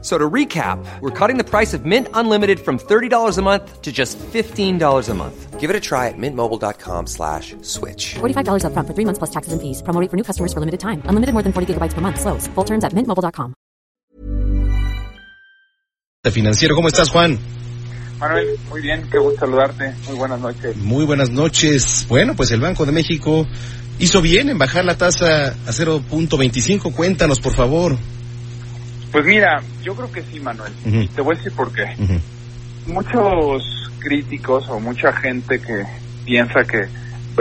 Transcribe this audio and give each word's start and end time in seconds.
So 0.00 0.16
to 0.16 0.30
recap, 0.30 0.78
we're 1.00 1.10
cutting 1.10 1.38
the 1.38 1.44
price 1.44 1.74
of 1.74 1.84
Mint 1.84 2.06
Unlimited 2.14 2.60
from 2.60 2.78
$30 2.78 3.36
a 3.36 3.42
month 3.42 3.82
to 3.82 3.90
just 3.90 4.16
$15 4.18 5.08
a 5.08 5.14
month. 5.14 5.58
Give 5.58 5.70
it 5.70 5.74
a 5.74 5.80
try 5.80 6.06
at 6.06 6.14
mintmobile.com 6.16 7.08
slash 7.08 7.56
switch. 7.62 8.14
$45 8.14 8.62
upfront 8.62 8.86
for 8.86 8.94
three 8.94 9.04
months 9.04 9.18
plus 9.18 9.30
taxes 9.30 9.52
and 9.52 9.60
fees. 9.60 9.82
Promo 9.82 10.00
rate 10.00 10.08
for 10.08 10.16
new 10.16 10.22
customers 10.22 10.52
for 10.52 10.60
limited 10.60 10.78
time. 10.78 11.02
Unlimited 11.10 11.34
more 11.34 11.42
than 11.42 11.52
40 11.52 11.74
gigabytes 11.74 11.94
per 11.94 12.00
month. 12.00 12.20
Slows. 12.20 12.46
Full 12.54 12.64
terms 12.64 12.84
at 12.84 12.94
mintmobile.com. 12.94 13.54
Financiero, 16.30 16.74
¿cómo 16.76 16.88
estás, 16.88 17.08
Juan? 17.10 17.38
Manuel, 18.20 18.58
muy 18.68 18.82
bien, 18.82 19.08
qué 19.10 19.18
gusto 19.18 19.40
saludarte. 19.40 19.94
Muy 20.06 20.16
buenas 20.16 20.40
noches. 20.40 20.76
Muy 20.76 21.04
buenas 21.06 21.30
noches. 21.30 22.06
Bueno, 22.08 22.34
pues 22.36 22.50
el 22.50 22.60
Banco 22.60 22.84
de 22.84 22.92
México 22.92 23.46
hizo 23.98 24.20
bien 24.20 24.50
en 24.50 24.58
bajar 24.58 24.84
la 24.84 24.96
tasa 24.96 25.48
a 25.48 25.70
0.25. 25.72 26.94
Cuéntanos, 26.94 27.40
por 27.40 27.54
favor. 27.54 27.96
Pues 29.12 29.24
mira, 29.24 29.62
yo 29.82 29.94
creo 29.94 30.10
que 30.12 30.22
sí, 30.24 30.40
Manuel. 30.40 30.72
Ujú. 30.84 31.06
Te 31.14 31.22
voy 31.22 31.34
a 31.34 31.38
decir 31.38 31.52
por 31.54 31.72
qué. 31.72 31.84
Muchos 32.86 33.90
críticos 33.98 34.68
o 34.68 34.80
mucha 34.80 35.12
gente 35.12 35.60
que 35.60 35.84
piensa 36.24 36.64
que 36.64 36.86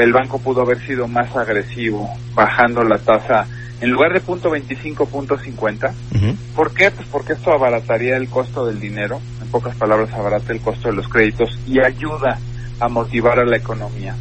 el 0.01 0.13
banco 0.13 0.39
pudo 0.39 0.61
haber 0.61 0.79
sido 0.85 1.07
más 1.07 1.35
agresivo 1.35 2.09
bajando 2.33 2.83
la 2.83 2.99
tasa 2.99 3.47
en 3.79 3.91
lugar 3.91 4.13
de 4.13 4.21
punto 4.21 4.49
25, 4.49 5.05
punto 5.07 5.37
50. 5.37 5.93
Ujú. 6.15 6.35
¿Por 6.55 6.73
qué? 6.73 6.89
Pues 6.91 7.07
porque 7.11 7.33
esto 7.33 7.51
abarataría 7.51 8.17
el 8.17 8.27
costo 8.27 8.65
del 8.65 8.79
dinero, 8.79 9.21
en 9.41 9.47
pocas 9.49 9.75
palabras 9.75 10.11
abarata 10.13 10.51
el 10.51 10.61
costo 10.61 10.89
de 10.89 10.95
los 10.95 11.07
créditos 11.07 11.59
y 11.67 11.79
ayuda 11.79 12.39
a 12.79 12.87
motivar 12.87 13.39
a 13.39 13.45
la 13.45 13.57
economía. 13.57 14.15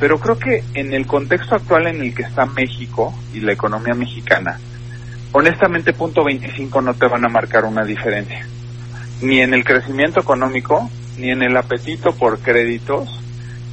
Pero 0.00 0.18
creo 0.18 0.38
que 0.38 0.64
en 0.74 0.92
el 0.92 1.06
contexto 1.06 1.54
actual 1.54 1.86
en 1.86 2.02
el 2.02 2.14
que 2.14 2.22
está 2.22 2.46
México 2.46 3.14
y 3.32 3.40
la 3.40 3.52
economía 3.52 3.94
mexicana, 3.94 4.58
honestamente 5.34 5.92
punto 5.92 6.24
25 6.24 6.80
no 6.80 6.94
te 6.94 7.06
van 7.08 7.24
a 7.24 7.28
marcar 7.28 7.64
una 7.64 7.84
diferencia. 7.84 8.46
Ni 9.20 9.40
en 9.40 9.52
el 9.52 9.64
crecimiento 9.64 10.20
económico, 10.20 10.88
ni 11.18 11.30
en 11.30 11.42
el 11.42 11.56
apetito 11.56 12.14
por 12.16 12.38
créditos, 12.40 13.08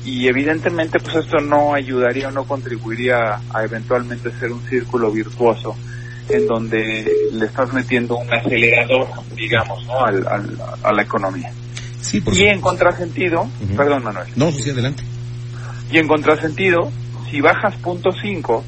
y 0.03 0.27
evidentemente 0.27 0.99
pues 0.99 1.15
esto 1.15 1.39
no 1.39 1.73
ayudaría 1.75 2.27
o 2.29 2.31
no 2.31 2.45
contribuiría 2.45 3.35
a 3.53 3.63
eventualmente 3.63 4.31
ser 4.39 4.51
un 4.51 4.63
círculo 4.67 5.11
virtuoso 5.11 5.75
en 6.29 6.47
donde 6.47 7.05
le 7.33 7.45
estás 7.45 7.71
metiendo 7.73 8.15
un 8.17 8.33
acelerador, 8.33 9.07
digamos, 9.35 9.85
¿no? 9.85 10.03
al, 10.03 10.25
al- 10.27 10.57
a 10.83 10.91
la 10.93 11.01
economía. 11.03 11.51
Sí, 11.99 12.21
por 12.21 12.35
Y 12.35 12.47
en 12.47 12.59
contrasentido, 12.61 13.43
perdón 13.77 14.03
Manuel, 14.03 14.31
No, 14.35 14.51
sí, 14.51 14.69
adelante. 14.71 15.03
y 15.91 15.99
en 15.99 16.07
contrasentido, 16.07 16.89
si 17.29 17.39
bajas 17.41 17.75
punto 17.77 18.11
5, 18.13 18.63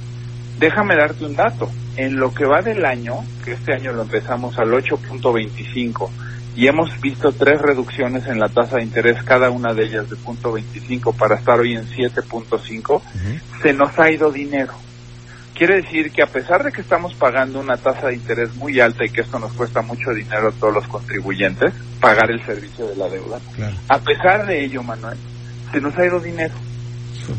déjame 0.60 0.96
darte 0.96 1.26
un 1.26 1.36
dato. 1.36 1.70
En 1.96 2.16
lo 2.16 2.34
que 2.34 2.46
va 2.46 2.62
del 2.62 2.84
año, 2.86 3.24
que 3.46 3.52
este 3.54 3.74
año 3.74 3.94
lo 3.94 4.02
empezamos 4.02 4.58
al 4.58 4.72
8.25 4.72 6.10
y 6.56 6.68
hemos 6.68 7.00
visto 7.02 7.32
tres 7.32 7.62
reducciones 7.62 8.26
en 8.28 8.40
la 8.40 8.50
tasa 8.50 8.78
de 8.78 8.84
interés, 8.84 9.22
cada 9.24 9.50
una 9.50 9.74
de 9.74 9.84
ellas 9.86 10.10
de 10.10 10.16
punto 10.16 10.52
25 10.54 11.14
para 11.14 11.36
estar 11.36 11.60
hoy 11.60 11.76
en 11.76 11.86
7.5, 11.88 12.96
Ujú. 12.96 13.02
se 13.62 13.74
nos 13.74 13.98
ha 14.00 14.10
ido 14.12 14.32
dinero. 14.32 14.74
Quiere 15.56 15.82
decir 15.84 16.12
que 16.12 16.24
a 16.24 16.28
pesar 16.28 16.64
de 16.64 16.72
que 16.72 16.82
estamos 16.82 17.14
pagando 17.14 17.60
una 17.60 17.78
tasa 17.78 18.08
de 18.08 18.16
interés 18.16 18.56
muy 18.56 18.80
alta 18.80 19.06
y 19.06 19.10
que 19.10 19.22
esto 19.22 19.38
nos 19.38 19.54
cuesta 19.54 19.82
mucho 19.84 20.10
dinero 20.16 20.50
a 20.50 20.52
todos 20.52 20.74
los 20.74 20.88
contribuyentes, 20.88 21.72
pagar 22.00 22.32
el 22.32 22.44
servicio 22.44 22.88
de 22.88 22.96
la 22.96 23.08
deuda, 23.08 23.40
Claro. 23.56 23.76
a 23.88 24.00
pesar 24.00 24.48
de 24.48 24.64
ello, 24.66 24.82
Manuel, 24.82 25.18
se 25.72 25.80
nos 25.80 25.96
ha 25.98 26.06
ido 26.06 26.20
dinero. 26.20 26.54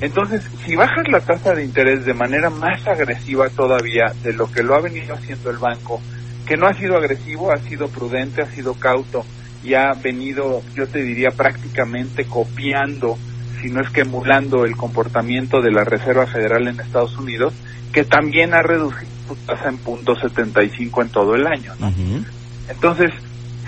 Entonces, 0.01 0.43
si 0.65 0.77
bajas 0.77 1.09
la 1.09 1.21
tasa 1.21 1.55
de 1.55 1.65
interés 1.65 2.05
de 2.05 2.15
manera 2.15 2.51
más 2.51 2.87
agresiva 2.87 3.49
todavía 3.51 4.13
de 4.23 4.33
lo 4.33 4.51
que 4.51 4.63
lo 4.63 4.75
ha 4.75 4.81
venido 4.81 5.15
haciendo 5.15 5.51
el 5.51 5.59
banco, 5.59 6.01
que 6.47 6.57
no 6.57 6.67
ha 6.67 6.75
sido 6.75 6.97
agresivo, 6.97 7.53
ha 7.53 7.59
sido 7.59 7.89
prudente, 7.89 8.43
ha 8.43 8.51
sido 8.51 8.75
cauto 8.75 9.25
y 9.63 9.75
ha 9.75 9.93
venido, 9.95 10.63
yo 10.75 10.87
te 10.87 11.03
diría, 11.03 11.31
prácticamente 11.31 12.27
copiando, 12.27 13.19
si 13.61 13.71
no 13.71 13.81
es 13.81 13.89
que 13.91 14.03
emulando 14.03 14.65
el 14.65 14.77
comportamiento 14.77 15.63
de 15.63 15.71
la 15.71 15.85
Reserva 15.85 16.27
Federal 16.27 16.69
en 16.69 16.81
Estados 16.81 17.17
Unidos, 17.17 17.55
que 17.93 18.05
también 18.05 18.53
ha 18.53 18.63
reducido 18.63 19.11
su 19.27 19.37
tasa 19.37 19.69
en 19.69 19.79
punto 19.79 20.15
75 20.17 21.03
en 21.03 21.09
todo 21.09 21.35
el 21.35 21.47
año. 21.47 21.73
¿no? 21.79 21.93
Entonces, 22.69 23.11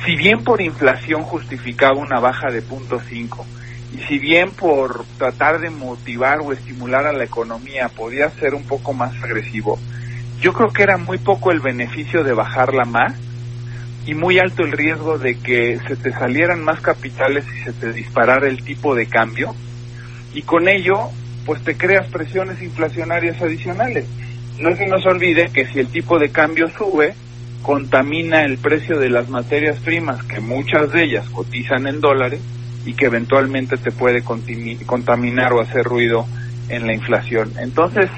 si 0.05 0.17
bien 0.17 0.45
por 0.45 0.61
inflación 0.61 1.23
justificaba 1.23 1.99
una 1.99 2.21
baja 2.21 2.51
de 2.51 2.61
punto 2.61 3.01
5 3.09 3.47
y 3.95 3.99
si 4.05 4.19
bien 4.19 4.51
por 4.51 5.05
tratar 5.19 5.61
de 5.61 5.71
motivar 5.71 6.41
o 6.41 6.53
estimular 6.53 7.07
a 7.07 7.13
la 7.13 7.25
economía 7.25 7.89
podía 7.89 8.31
ser 8.31 8.55
un 8.55 8.65
poco 8.65 8.93
más 8.93 9.15
agresivo, 9.23 9.79
yo 10.41 10.53
creo 10.53 10.71
que 10.71 10.83
era 10.83 10.97
muy 10.97 11.19
poco 11.19 11.51
el 11.51 11.61
beneficio 11.61 12.25
de 12.25 12.33
bajarla 12.33 12.85
más 12.85 13.15
y 14.07 14.15
muy 14.15 14.39
alto 14.39 14.63
el 14.63 14.73
riesgo 14.73 15.19
de 15.19 15.39
que 15.39 15.79
se 15.89 15.97
te 15.97 16.13
salieran 16.13 16.63
más 16.63 16.81
capitales 16.81 17.45
y 17.55 17.65
se 17.65 17.73
te 17.73 17.93
disparara 17.93 18.49
el 18.49 18.63
tipo 18.63 18.95
de 18.95 19.07
cambio 19.07 19.55
y 20.35 20.43
con 20.43 20.69
ello 20.69 21.11
pues 21.47 21.63
te 21.63 21.77
creas 21.77 22.09
presiones 22.09 22.61
inflacionarias 22.61 23.41
adicionales. 23.41 24.05
No 24.59 24.75
se 24.75 24.87
nos 24.87 25.07
olvide 25.07 25.51
que 25.53 25.67
si 25.67 25.79
el 25.79 25.87
tipo 25.87 26.19
de 26.19 26.31
cambio 26.31 26.69
sube, 26.77 27.15
contamina 27.63 28.43
el 28.43 28.59
precio 28.59 28.99
de 28.99 29.11
las 29.11 29.29
materias 29.29 29.79
primas, 29.79 30.23
que 30.25 30.41
muchas 30.41 30.91
de 30.93 31.05
ellas 31.05 31.29
cotizan 31.31 31.87
en 31.87 32.01
dólares 32.01 32.41
y 32.87 32.95
que 32.95 33.07
eventualmente 33.07 33.77
te 33.77 33.91
puede 33.91 34.23
contaminar 34.23 35.53
o 35.53 35.61
hacer 35.61 35.83
ruido 35.83 36.27
en 36.69 36.87
la 36.87 36.95
inflación. 36.95 37.53
Entonces, 37.59 38.09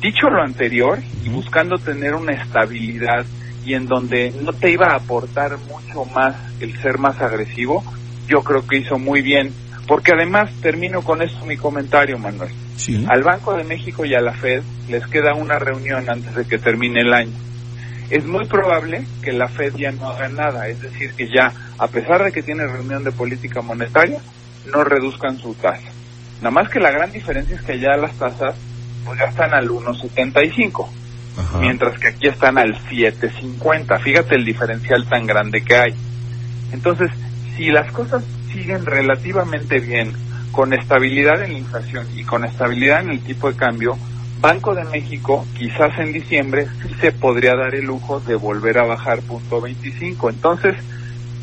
dicho 0.00 0.28
lo 0.28 0.42
anterior 0.42 0.98
y 1.22 1.28
buscando 1.28 1.76
tener 1.78 2.14
una 2.14 2.32
estabilidad 2.32 3.24
y 3.64 3.74
en 3.74 3.86
donde 3.86 4.32
no 4.42 4.52
te 4.52 4.70
iba 4.70 4.88
a 4.88 4.96
aportar 4.96 5.58
mucho 5.58 6.04
más 6.14 6.34
el 6.60 6.76
ser 6.80 6.98
más 6.98 7.20
agresivo, 7.20 7.84
yo 8.28 8.42
creo 8.42 8.66
que 8.66 8.78
hizo 8.78 8.98
muy 8.98 9.22
bien. 9.22 9.52
Porque 9.86 10.12
además, 10.14 10.50
termino 10.62 11.02
con 11.02 11.22
esto 11.22 11.44
mi 11.46 11.56
comentario, 11.56 12.18
Manuel. 12.18 12.50
Sí. 12.76 13.04
Al 13.08 13.22
Banco 13.22 13.56
de 13.56 13.64
México 13.64 14.04
y 14.04 14.14
a 14.14 14.20
la 14.20 14.32
Fed 14.32 14.62
les 14.88 15.06
queda 15.06 15.34
una 15.34 15.58
reunión 15.58 16.08
antes 16.08 16.34
de 16.34 16.44
que 16.44 16.58
termine 16.58 17.00
el 17.00 17.12
año. 17.12 17.32
Es 18.10 18.24
muy 18.24 18.44
probable 18.46 19.04
que 19.22 19.32
la 19.32 19.48
Fed 19.48 19.74
ya 19.76 19.90
no 19.92 20.08
haga 20.08 20.28
nada, 20.28 20.68
es 20.68 20.80
decir, 20.80 21.12
que 21.14 21.28
ya, 21.28 21.52
a 21.78 21.88
pesar 21.88 22.22
de 22.22 22.32
que 22.32 22.42
tiene 22.42 22.66
reunión 22.66 23.02
de 23.02 23.12
política 23.12 23.62
monetaria, 23.62 24.20
no 24.72 24.84
reduzcan 24.84 25.38
su 25.38 25.54
tasa. 25.54 25.88
Nada 26.38 26.50
más 26.50 26.68
que 26.68 26.80
la 26.80 26.90
gran 26.90 27.10
diferencia 27.10 27.56
es 27.56 27.62
que 27.62 27.80
ya 27.80 27.96
las 27.96 28.12
tasas 28.14 28.54
pues 29.04 29.18
ya 29.18 29.26
están 29.26 29.54
al 29.54 29.68
1.75, 29.68 30.88
Ajá. 31.38 31.58
mientras 31.58 31.98
que 31.98 32.08
aquí 32.08 32.26
están 32.26 32.58
al 32.58 32.74
7.50. 32.88 34.00
Fíjate 34.00 34.34
el 34.34 34.44
diferencial 34.44 35.08
tan 35.08 35.26
grande 35.26 35.62
que 35.62 35.76
hay. 35.76 35.94
Entonces, 36.72 37.10
si 37.56 37.70
las 37.70 37.90
cosas 37.92 38.24
siguen 38.52 38.84
relativamente 38.84 39.78
bien, 39.78 40.12
con 40.52 40.72
estabilidad 40.72 41.42
en 41.42 41.52
la 41.52 41.58
inflación 41.58 42.06
y 42.16 42.24
con 42.24 42.44
estabilidad 42.44 43.02
en 43.02 43.10
el 43.10 43.20
tipo 43.20 43.50
de 43.50 43.56
cambio, 43.56 43.96
Banco 44.40 44.74
de 44.74 44.84
México 44.84 45.46
quizás 45.56 45.98
en 45.98 46.12
diciembre 46.12 46.66
sí 46.82 46.94
se 47.00 47.12
podría 47.12 47.56
dar 47.56 47.74
el 47.74 47.86
lujo 47.86 48.20
de 48.20 48.34
volver 48.34 48.78
a 48.78 48.86
bajar 48.86 49.20
punto 49.22 49.60
25. 49.60 50.30
Entonces, 50.30 50.76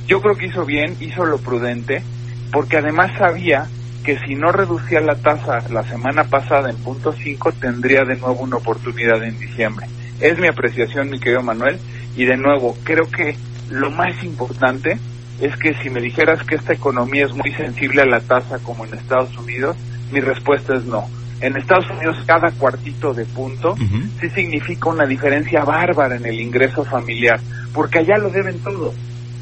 yo 0.07 0.21
creo 0.21 0.35
que 0.35 0.47
hizo 0.47 0.65
bien, 0.65 0.95
hizo 0.99 1.25
lo 1.25 1.39
prudente, 1.39 2.03
porque 2.51 2.77
además 2.77 3.11
sabía 3.17 3.67
que 4.03 4.19
si 4.19 4.35
no 4.35 4.51
reducía 4.51 4.99
la 4.99 5.15
tasa 5.15 5.67
la 5.69 5.83
semana 5.83 6.25
pasada 6.25 6.69
en 6.69 6.77
punto 6.77 7.13
5, 7.13 7.53
tendría 7.53 8.03
de 8.03 8.17
nuevo 8.17 8.41
una 8.41 8.57
oportunidad 8.57 9.23
en 9.23 9.39
diciembre. 9.39 9.87
Es 10.19 10.37
mi 10.37 10.47
apreciación, 10.47 11.09
mi 11.09 11.19
querido 11.19 11.41
Manuel, 11.41 11.79
y 12.15 12.25
de 12.25 12.37
nuevo, 12.37 12.77
creo 12.83 13.09
que 13.09 13.35
lo 13.69 13.89
más 13.89 14.23
importante 14.23 14.99
es 15.41 15.55
que 15.57 15.73
si 15.81 15.89
me 15.89 15.99
dijeras 15.99 16.43
que 16.43 16.55
esta 16.55 16.73
economía 16.73 17.25
es 17.25 17.33
muy 17.33 17.51
sensible 17.53 18.01
a 18.01 18.05
la 18.05 18.19
tasa 18.19 18.59
como 18.59 18.85
en 18.85 18.93
Estados 18.93 19.35
Unidos, 19.37 19.75
mi 20.11 20.19
respuesta 20.19 20.75
es 20.75 20.85
no. 20.85 21.09
En 21.41 21.57
Estados 21.57 21.89
Unidos 21.89 22.17
cada 22.25 22.51
cuartito 22.51 23.13
de 23.13 23.25
punto 23.25 23.71
Ujú. 23.71 24.03
sí 24.21 24.29
significa 24.29 24.89
una 24.89 25.05
diferencia 25.05 25.63
bárbara 25.63 26.15
en 26.15 26.25
el 26.25 26.39
ingreso 26.39 26.85
familiar, 26.85 27.39
porque 27.73 27.99
allá 27.99 28.17
lo 28.17 28.29
deben 28.29 28.59
todo. 28.59 28.93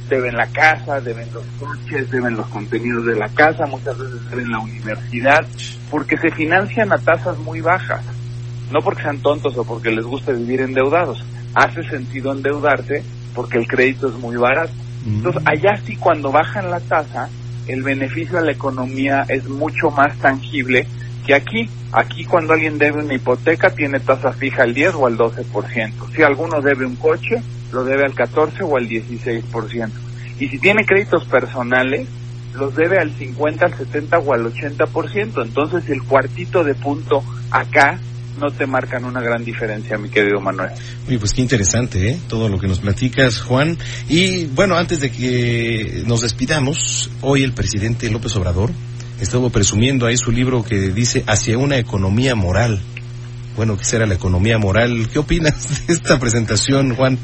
Deben 0.09 0.35
la 0.35 0.47
casa, 0.47 0.99
deben 0.99 1.27
los 1.33 1.45
coches, 1.59 2.11
deben 2.11 2.35
los 2.35 2.47
contenidos 2.47 3.05
de 3.05 3.15
la 3.15 3.29
casa, 3.29 3.65
muchas 3.65 3.97
veces 3.97 4.29
deben 4.29 4.51
la 4.51 4.59
universidad, 4.59 5.45
porque 5.89 6.17
se 6.17 6.31
financian 6.31 6.91
a 6.91 6.97
tasas 6.97 7.37
muy 7.37 7.61
bajas. 7.61 8.03
No 8.71 8.79
porque 8.79 9.03
sean 9.03 9.19
tontos 9.19 9.57
o 9.57 9.63
porque 9.63 9.91
les 9.91 10.05
guste 10.05 10.33
vivir 10.33 10.61
endeudados. 10.61 11.23
Hace 11.53 11.83
sentido 11.83 12.31
endeudarse 12.31 13.03
porque 13.33 13.57
el 13.57 13.67
crédito 13.67 14.07
es 14.09 14.15
muy 14.15 14.35
barato. 14.37 14.71
Entonces, 15.05 15.41
allá 15.45 15.79
sí 15.85 15.95
cuando 15.95 16.31
bajan 16.31 16.69
la 16.69 16.79
tasa, 16.79 17.29
el 17.67 17.83
beneficio 17.83 18.37
a 18.37 18.41
la 18.41 18.51
economía 18.51 19.25
es 19.27 19.47
mucho 19.47 19.89
más 19.91 20.15
tangible 20.17 20.87
que 21.25 21.33
aquí. 21.33 21.69
Aquí 21.91 22.25
cuando 22.25 22.53
alguien 22.53 22.77
debe 22.77 23.03
una 23.03 23.13
hipoteca 23.13 23.69
tiene 23.71 23.99
tasa 23.99 24.31
fija 24.31 24.63
al 24.63 24.73
10 24.73 24.95
o 24.95 25.07
al 25.07 25.17
12%. 25.17 26.15
Si 26.15 26.23
alguno 26.23 26.61
debe 26.61 26.85
un 26.85 26.95
coche, 26.95 27.41
lo 27.71 27.83
debe 27.83 28.05
al 28.05 28.13
14 28.13 28.63
o 28.63 28.77
al 28.77 28.87
16%. 28.87 29.89
Y 30.39 30.47
si 30.47 30.57
tiene 30.57 30.85
créditos 30.85 31.25
personales, 31.25 32.07
los 32.55 32.75
debe 32.75 32.97
al 32.97 33.11
50, 33.11 33.65
al 33.65 33.77
70 33.77 34.19
o 34.19 34.33
al 34.33 34.53
80%. 34.53 35.43
Entonces 35.43 35.89
el 35.89 36.03
cuartito 36.03 36.63
de 36.63 36.75
punto 36.75 37.23
acá 37.51 37.99
no 38.39 38.49
te 38.49 38.65
marcan 38.65 39.05
una 39.05 39.21
gran 39.21 39.43
diferencia, 39.43 39.97
mi 39.97 40.09
querido 40.09 40.39
Manuel. 40.39 40.71
Oye, 41.07 41.19
pues 41.19 41.33
qué 41.33 41.41
interesante, 41.41 42.09
¿eh? 42.09 42.19
Todo 42.27 42.49
lo 42.49 42.59
que 42.59 42.67
nos 42.67 42.79
platicas, 42.79 43.41
Juan. 43.41 43.77
Y 44.09 44.45
bueno, 44.45 44.77
antes 44.77 45.01
de 45.01 45.11
que 45.11 46.03
nos 46.07 46.21
despidamos, 46.21 47.09
hoy 47.21 47.43
el 47.43 47.53
presidente 47.53 48.09
López 48.09 48.35
Obrador 48.35 48.71
estuvo 49.21 49.49
presumiendo 49.49 50.07
ahí 50.07 50.17
su 50.17 50.31
libro 50.31 50.63
que 50.63 50.75
dice 50.91 51.23
Hacia 51.27 51.57
una 51.57 51.77
economía 51.77 52.35
moral. 52.35 52.81
Bueno, 53.55 53.77
¿qué 53.77 53.83
será 53.83 54.05
la 54.05 54.15
economía 54.15 54.57
moral? 54.57 55.07
¿Qué 55.11 55.19
opinas 55.19 55.85
de 55.87 55.93
esta 55.93 56.19
presentación, 56.19 56.95
Juan? 56.95 57.17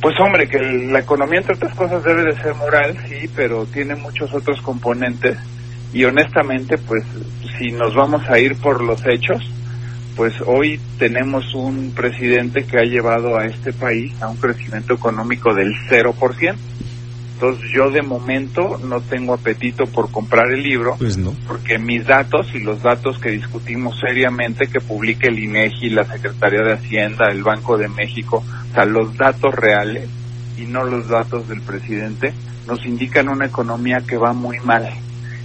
Pues 0.00 0.14
hombre, 0.20 0.48
que 0.48 0.58
la 0.58 1.00
economía 1.00 1.40
entre 1.40 1.56
otras 1.56 1.74
cosas 1.74 2.04
debe 2.04 2.24
de 2.24 2.40
ser 2.40 2.54
moral, 2.54 2.96
sí, 3.08 3.28
pero 3.34 3.66
tiene 3.66 3.94
muchos 3.94 4.32
otros 4.32 4.60
componentes 4.62 5.36
y 5.94 6.04
honestamente, 6.04 6.76
pues 6.76 7.04
si 7.56 7.70
nos 7.70 7.94
vamos 7.94 8.28
a 8.28 8.38
ir 8.38 8.56
por 8.56 8.82
los 8.82 9.00
hechos, 9.06 9.42
pues 10.16 10.34
hoy 10.44 10.80
tenemos 10.98 11.54
un 11.54 11.92
presidente 11.94 12.64
que 12.64 12.78
ha 12.78 12.82
llevado 12.82 13.38
a 13.38 13.46
este 13.46 13.72
país 13.72 14.12
a 14.20 14.28
un 14.28 14.36
crecimiento 14.36 14.94
económico 14.94 15.54
del 15.54 15.72
0%. 15.88 16.56
Entonces 17.34 17.68
yo 17.74 17.90
de 17.90 18.02
momento 18.02 18.78
no 18.84 19.00
tengo 19.00 19.34
apetito 19.34 19.86
por 19.86 20.10
comprar 20.10 20.52
el 20.52 20.62
libro, 20.62 20.94
pues 20.96 21.16
no. 21.16 21.34
porque 21.48 21.78
mis 21.78 22.06
datos 22.06 22.46
y 22.54 22.60
los 22.60 22.80
datos 22.80 23.18
que 23.18 23.30
discutimos 23.30 23.98
seriamente 23.98 24.68
que 24.68 24.80
publique 24.80 25.28
el 25.28 25.40
INEGI, 25.40 25.90
la 25.90 26.04
Secretaría 26.04 26.62
de 26.62 26.74
Hacienda, 26.74 27.26
el 27.30 27.42
Banco 27.42 27.76
de 27.76 27.88
México, 27.88 28.44
o 28.70 28.74
sea, 28.74 28.84
los 28.84 29.16
datos 29.16 29.52
reales 29.52 30.08
y 30.56 30.62
no 30.62 30.84
los 30.84 31.08
datos 31.08 31.48
del 31.48 31.60
presidente, 31.60 32.32
nos 32.68 32.86
indican 32.86 33.28
una 33.28 33.46
economía 33.46 34.00
que 34.06 34.16
va 34.16 34.32
muy 34.32 34.60
mal. 34.60 34.88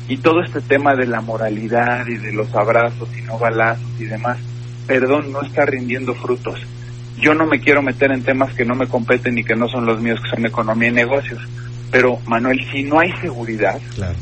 Y 0.07 0.17
todo 0.17 0.41
este 0.41 0.61
tema 0.61 0.95
de 0.95 1.07
la 1.07 1.21
moralidad 1.21 2.05
y 2.07 2.17
de 2.17 2.33
los 2.33 2.53
abrazos 2.53 3.09
y 3.17 3.21
no 3.23 3.39
balazos 3.39 3.89
y 3.99 4.05
demás, 4.05 4.37
perdón, 4.85 5.31
no 5.31 5.41
está 5.41 5.65
rindiendo 5.65 6.13
frutos. 6.13 6.59
Yo 7.19 7.33
no 7.33 7.47
me 7.47 7.59
quiero 7.59 7.81
meter 7.81 8.11
en 8.11 8.23
temas 8.23 8.53
que 8.53 8.63
no 8.63 8.75
me 8.75 8.87
competen 8.87 9.37
y 9.39 9.43
que 9.43 9.55
no 9.55 9.67
son 9.67 9.85
los 9.85 9.99
míos, 9.99 10.21
que 10.21 10.29
son 10.29 10.45
economía 10.45 10.89
y 10.89 10.93
negocios. 10.93 11.41
Pero, 11.91 12.19
Manuel, 12.25 12.59
si 12.71 12.83
no 12.83 12.99
hay 12.99 13.11
seguridad, 13.21 13.79
Claro. 13.95 14.15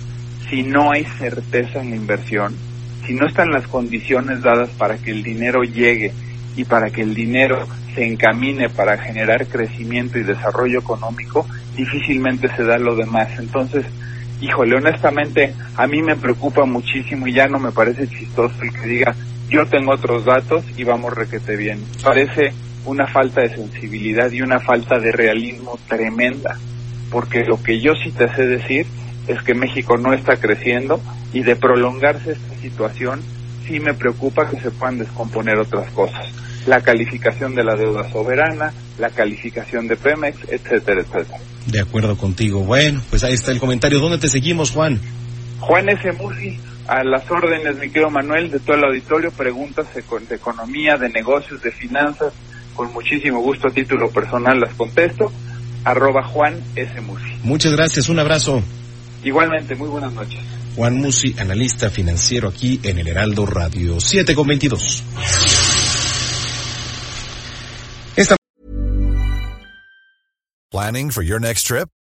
si 0.49 0.63
no 0.63 0.91
hay 0.91 1.05
certeza 1.19 1.81
en 1.81 1.89
la 1.91 1.95
inversión, 1.95 2.55
si 3.05 3.13
no 3.13 3.25
están 3.27 3.51
las 3.51 3.67
condiciones 3.67 4.41
dadas 4.41 4.69
para 4.71 4.97
que 4.97 5.11
el 5.11 5.23
dinero 5.23 5.63
llegue 5.63 6.13
y 6.55 6.63
para 6.65 6.89
que 6.89 7.01
el 7.01 7.13
dinero 7.13 7.67
se 7.95 8.05
encamine 8.05 8.69
para 8.69 8.97
generar 8.97 9.47
crecimiento 9.47 10.17
y 10.19 10.23
desarrollo 10.23 10.79
económico, 10.79 11.45
difícilmente 11.75 12.47
se 12.55 12.63
da 12.63 12.77
lo 12.77 12.95
demás. 12.95 13.27
Entonces, 13.39 13.85
híjole, 14.41 14.75
honestamente, 14.75 15.53
a 15.75 15.87
mí 15.87 16.01
me 16.01 16.15
preocupa 16.15 16.65
muchísimo 16.65 17.27
y 17.27 17.33
ya 17.33 17.47
no 17.47 17.59
me 17.59 17.71
parece 17.71 18.07
chistoso 18.07 18.55
el 18.61 18.71
que 18.73 18.87
diga, 18.87 19.15
yo 19.49 19.65
tengo 19.67 19.93
otros 19.93 20.25
datos 20.25 20.63
y 20.77 20.83
vamos 20.83 21.13
requete 21.13 21.55
bien. 21.55 21.79
Parece 22.03 22.51
una 22.85 23.07
falta 23.07 23.41
de 23.41 23.55
sensibilidad 23.55 24.31
y 24.31 24.41
una 24.41 24.59
falta 24.59 24.99
de 24.99 25.11
realismo 25.11 25.79
tremenda, 25.87 26.57
porque 27.11 27.43
lo 27.43 27.61
que 27.61 27.79
yo 27.81 27.93
sí 28.03 28.11
te 28.11 28.33
sé 28.35 28.45
decir 28.45 28.85
es 29.27 29.41
que 29.43 29.53
México 29.53 29.97
no 29.97 30.13
está 30.13 30.37
creciendo 30.37 31.01
y 31.33 31.41
de 31.41 31.55
prolongarse 31.55 32.31
esta 32.31 32.55
situación 32.61 33.21
sí 33.67 33.79
me 33.79 33.93
preocupa 33.93 34.49
que 34.49 34.59
se 34.59 34.71
puedan 34.71 34.97
descomponer 34.97 35.57
otras 35.57 35.91
cosas. 35.91 36.25
La 36.65 36.81
calificación 36.81 37.55
de 37.55 37.63
la 37.63 37.75
deuda 37.75 38.09
soberana, 38.11 38.73
la 38.97 39.09
calificación 39.09 39.87
de 39.87 39.95
Pemex, 39.95 40.37
etcétera, 40.49 41.01
etcétera. 41.01 41.39
De 41.65 41.81
acuerdo 41.81 42.17
contigo. 42.17 42.61
Bueno, 42.61 43.01
pues 43.09 43.23
ahí 43.23 43.33
está 43.33 43.51
el 43.51 43.59
comentario. 43.59 43.99
¿Dónde 43.99 44.17
te 44.17 44.29
seguimos, 44.29 44.71
Juan? 44.71 44.99
Juan 45.59 45.89
S. 45.89 46.11
Musi, 46.13 46.59
a 46.87 47.03
las 47.03 47.29
órdenes, 47.29 47.77
mi 47.77 47.89
querido 47.89 48.09
Manuel, 48.09 48.49
de 48.49 48.59
todo 48.59 48.77
el 48.77 48.85
auditorio, 48.85 49.31
preguntas 49.31 49.87
de 49.93 50.35
economía, 50.35 50.95
de 50.97 51.09
negocios, 51.09 51.61
de 51.61 51.71
finanzas, 51.71 52.33
con 52.73 52.93
muchísimo 52.93 53.39
gusto 53.39 53.67
a 53.67 53.71
título 53.71 54.09
personal 54.09 54.59
las 54.59 54.73
contesto, 54.75 55.31
arroba 55.87 56.23
Juan 56.23 56.61
S. 56.75 57.01
Musi. 57.01 57.23
Muchas 57.43 57.71
gracias. 57.73 58.09
Un 58.09 58.19
abrazo. 58.19 58.61
Igualmente, 59.23 59.75
muy 59.75 59.89
buenas 59.89 60.11
noches. 60.13 60.39
Juan 60.75 60.95
Musi, 60.97 61.33
analista 61.39 61.89
financiero 61.89 62.49
aquí 62.49 62.79
en 62.83 62.99
el 62.99 63.07
Heraldo 63.07 63.45
Radio 63.45 63.99
7 63.99 64.35
con 64.35 64.47
22. 64.47 65.03
Esta 68.15 68.35
Planning 70.69 71.11
for 71.11 71.23
your 71.23 71.39
next 71.39 71.65
trip? 71.67 71.89